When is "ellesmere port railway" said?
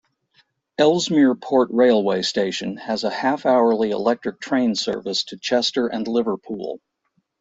0.79-2.23